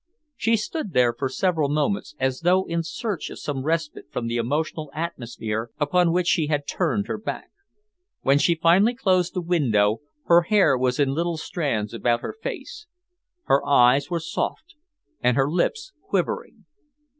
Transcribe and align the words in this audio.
She 0.35 0.57
stood 0.57 0.93
there 0.93 1.13
for 1.13 1.29
several 1.29 1.69
moments, 1.69 2.15
as 2.19 2.39
though 2.39 2.63
in 2.65 2.81
search 2.81 3.29
of 3.29 3.37
some 3.37 3.61
respite 3.61 4.09
from 4.11 4.25
the 4.25 4.37
emotional 4.37 4.89
atmosphere 4.95 5.69
upon 5.79 6.11
which 6.11 6.25
she 6.25 6.47
had 6.47 6.65
turned 6.65 7.05
her 7.05 7.19
back. 7.19 7.51
When 8.23 8.39
she 8.39 8.55
finally 8.55 8.95
closed 8.95 9.35
the 9.35 9.43
window, 9.43 10.01
her 10.25 10.41
hair 10.41 10.75
was 10.75 10.99
in 10.99 11.13
little 11.13 11.37
strands 11.37 11.93
about 11.93 12.21
her 12.21 12.33
face. 12.33 12.87
Her 13.43 13.63
eyes 13.63 14.09
were 14.09 14.19
soft 14.19 14.73
and 15.21 15.37
her 15.37 15.47
lips 15.51 15.93
quivering. 16.01 16.65